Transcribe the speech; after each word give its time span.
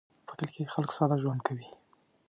په 0.27 0.33
کلي 0.37 0.51
کې 0.55 0.71
خلک 0.73 0.89
ساده 0.97 1.15
ژوند 1.21 1.41
کوي 1.47 1.67